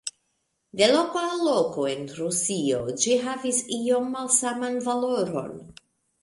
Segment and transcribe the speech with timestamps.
[0.79, 5.55] De loko al loko en Rusio ĝi havis iom malsaman valoron.